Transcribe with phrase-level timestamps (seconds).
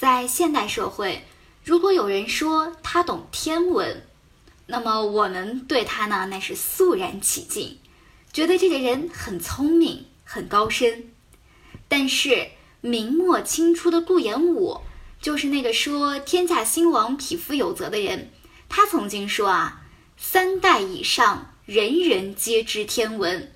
[0.00, 1.26] 在现代社会，
[1.62, 4.02] 如果有人说他懂天文，
[4.64, 7.76] 那么我们对他呢，那是肃然起敬，
[8.32, 11.12] 觉得这个人很聪明、很高深。
[11.86, 12.48] 但是
[12.80, 14.80] 明末清初的顾炎武，
[15.20, 18.30] 就是那个说天下兴亡，匹夫有责的人，
[18.70, 19.82] 他曾经说啊，
[20.16, 23.52] 三代以上，人人皆知天文。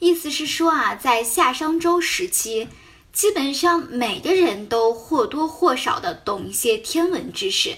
[0.00, 2.66] 意思是说啊，在夏商周时期，
[3.12, 7.76] 基本上每个人都或多或少的懂一些天文知识。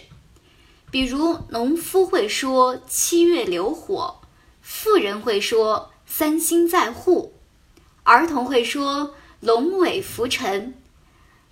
[0.90, 4.20] 比如，农夫会说“七月流火”，
[4.62, 7.34] 富人会说“三星在户”，
[8.04, 10.74] 儿童会说“龙尾浮沉”，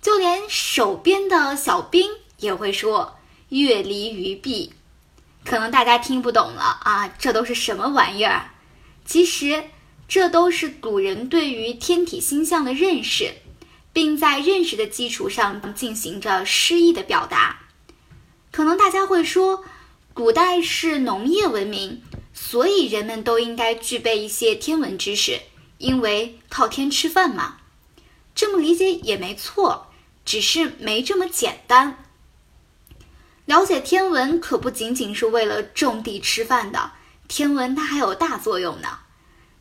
[0.01, 3.17] 就连手边的小兵也会说
[3.49, 4.71] “月离鱼壁”。
[5.43, 8.51] 可能大家听不懂了啊，这都是什么玩意儿？
[9.05, 9.65] 其实。
[10.05, 13.33] 这都是古人对于天体星象的认识，
[13.93, 17.59] 并在认识的基础上进行着诗意的表达。
[18.51, 19.63] 可能大家会说，
[20.13, 25.39] 古代是农业文明，所以人们都应该具备一些天文知识，
[25.77, 27.57] 因为靠天吃饭嘛。
[28.35, 29.87] 这么理解也没错，
[30.25, 32.03] 只是没这么简单。
[33.45, 36.93] 了解天文可不仅仅是为了种地吃饭的，
[37.27, 38.99] 天文它还有大作用呢。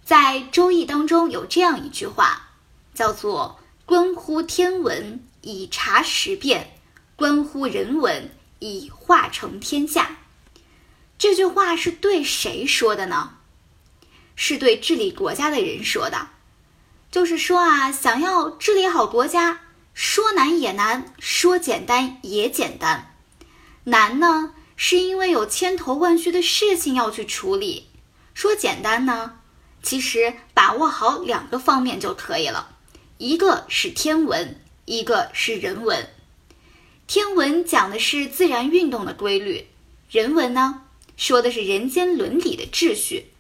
[0.05, 2.51] 在《周易》当中有这样一句话，
[2.95, 6.79] 叫做“关乎天文以察时变，
[7.17, 8.31] 关乎人文
[8.61, 10.19] 以化成天下”。
[11.19, 13.39] 这句话是对谁说的呢？
[14.35, 16.29] 是对治理国家的人说的。
[17.11, 19.61] 就是说啊，想要治理好国家，
[19.93, 23.15] 说难也难，说简单也简单。
[23.85, 27.89] 难呢，是因为有千头万绪的事情要去处理；
[28.33, 29.39] 说简单呢。
[29.83, 32.72] 其实把握好两个方面就可以了，
[33.23, 36.09] 一个是天文，一个是人文。
[37.07, 39.69] 天文讲的是自然运动的规律，
[40.11, 40.83] 人文呢
[41.17, 43.31] 说的是人间伦理的秩序。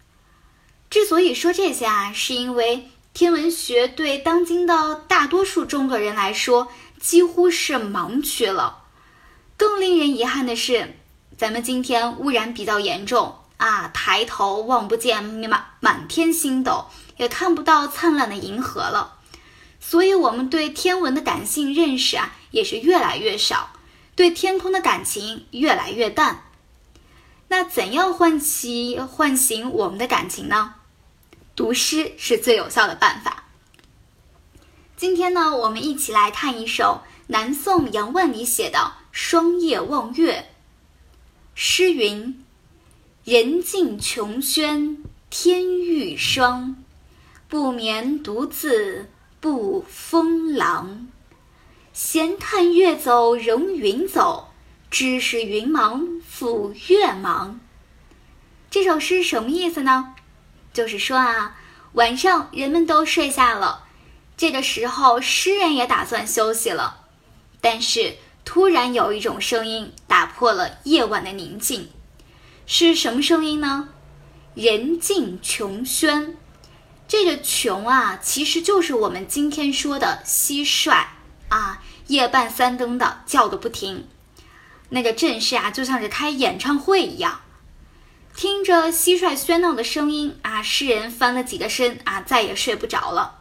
[0.88, 6.68] 之所以说这些啊，是因为天文学对当今的大多数中国人来说
[7.00, 8.84] 几乎是盲区了。
[9.56, 10.94] 更令人遗憾的是，
[11.36, 13.34] 咱们今天污染比较严重。
[13.56, 16.86] 啊，抬头望不见满满天星斗，
[17.16, 19.18] 也看不到灿烂的银河了。
[19.84, 23.70] 所以，我们对天文的感性认识啊，也是越来越少，
[24.14, 26.44] 对天空的感情越来越淡。
[27.48, 30.76] 那怎样唤起、唤醒我们的感情呢？
[31.56, 33.44] 读诗是最有效的办法。
[34.96, 38.78] 今天呢，我们一起来看一首南宋杨万里写的
[39.10, 40.38] 《霜叶望月》。
[41.54, 42.38] 诗云。
[43.24, 44.98] 人尽穷轩
[45.30, 46.82] 天欲霜，
[47.48, 49.11] 不眠独自
[49.42, 51.08] 不风狼。
[51.92, 54.52] 闲看月走容云走，
[54.88, 57.58] 知是云忙复月忙。
[58.70, 60.14] 这首诗什么意思呢？
[60.72, 61.56] 就是说啊，
[61.94, 63.82] 晚上人们都睡下了，
[64.36, 67.00] 这个时候诗人也打算休息了，
[67.60, 68.14] 但是
[68.44, 71.90] 突然有一种声音打破了夜晚的宁静。
[72.64, 73.88] 是什么声音呢？
[74.54, 76.36] 人尽穷轩，
[77.12, 81.08] 这个穷啊，其实就是我们今天说的蟋蟀
[81.50, 84.08] 啊，夜半三更的叫个不停。
[84.88, 87.42] 那个阵势啊，就像是开演唱会一样。
[88.34, 93.40] 听着蟋蟀喧闹的声音啊，诗人翻了几个身啊，再也睡不着了。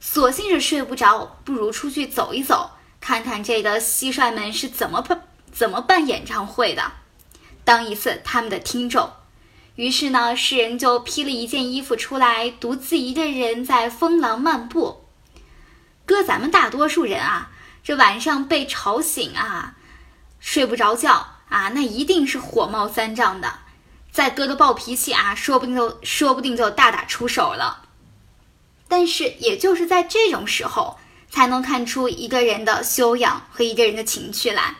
[0.00, 2.70] 索性是睡不着，不如出去走一走，
[3.02, 5.20] 看看这个蟋蟀们是怎么办
[5.52, 6.90] 怎么办演唱会的。
[7.66, 9.10] 当一次他们的听众，
[9.76, 15.04] 于是呢，诗人就披了一件衣服出来，独自一个人在风廊漫步。
[16.06, 17.50] 搁咱们大多数人啊，
[17.82, 19.74] 这晚上被吵醒啊，
[20.38, 23.60] 睡不着觉啊，那一定是火冒三丈的。
[24.12, 27.82] 再搁个暴脾气啊，说不定就说不定就大打出手了。
[28.86, 30.98] 但是，也就是在这种时候，
[31.28, 34.76] 才能看出一个人的修养和一个人的情趣来。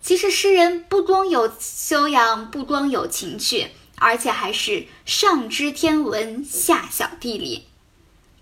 [0.00, 3.68] 其实诗人不光有修养，不光有情趣，
[4.02, 7.68] 而且还是上知天文，下晓地理。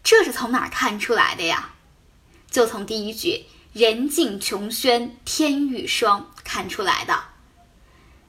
[0.02, 1.74] 这是从哪儿看出来的呀？
[2.50, 7.24] 就从第一句“人尽穷轩天欲霜”看出来的。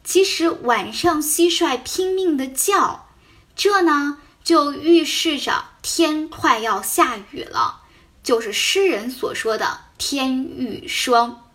[0.04, 3.08] 其实晚上蟋蟀拼命的叫，
[3.56, 7.84] 这呢就预示着天快要下雨了，
[8.22, 11.50] 就是诗人所说的“天欲霜”。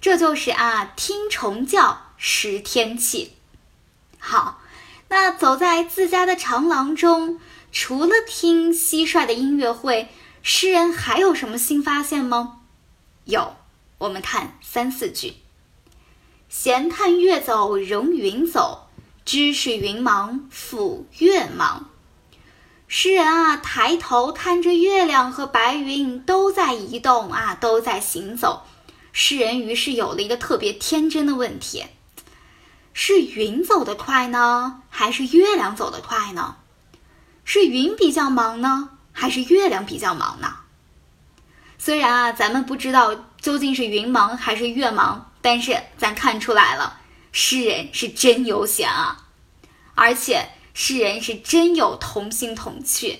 [0.00, 3.34] 这就是啊，听虫叫识天气。
[4.18, 4.59] 好，
[5.12, 7.40] 那走在自家的长廊中，
[7.72, 10.08] 除了听蟋蟀的音乐会，
[10.40, 12.60] 诗人还有什么新发现吗？
[13.24, 13.56] 有，
[13.98, 15.34] 我们看三四句
[16.48, 18.86] ：“闲看月走容云走，
[19.24, 21.90] 知是云忙复月忙。”
[22.86, 28.62] 诗人啊，抬头看着月亮和白云都在移动啊，都在行走。
[29.12, 31.84] 诗人于是有了一个特别天真的问题：
[32.92, 36.56] 是云走得快呢，还是月亮走得快呢？
[37.44, 40.58] 是云比较忙呢，还是月亮比较忙呢？
[41.78, 47.00] 虽然啊，咱们不知道究竟是云忙还是月忙，但是咱看出来了，
[47.32, 49.26] 诗人是真悠闲啊，
[49.94, 50.50] 而且。
[50.72, 53.18] 诗人是真有同心同趣，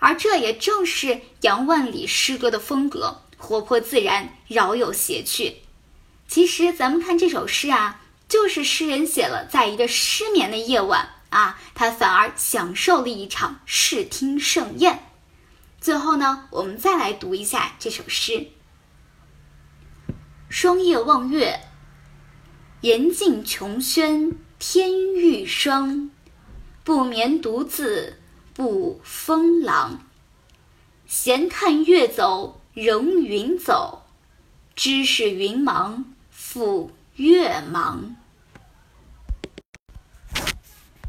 [0.00, 5.58] 而这也正是杨万里诗歌的风格，活泼自然，饶有谐趣。
[6.26, 15.04] 其实咱们看这首诗啊，就是诗人写了在一个失眠的夜晚啊，他反而享受了一场视听盛宴。
[15.80, 18.48] 最后呢，我们再来读一下这首诗：
[20.48, 21.60] 霜叶望月，
[22.80, 26.10] 岩尽琼轩，天欲霜。
[26.82, 28.20] 不眠独自
[28.54, 30.06] 不风廊，
[31.06, 34.04] 闲看月走仍云走，
[34.76, 38.16] 知是云忙复越忙。